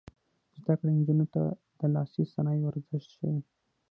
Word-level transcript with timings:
زده 0.61 0.73
کړه 0.79 0.89
نجونو 0.97 1.25
ته 1.33 1.41
د 1.79 1.81
لاسي 1.95 2.21
صنایعو 2.33 2.69
ارزښت 2.71 3.09
ښيي. 3.15 3.37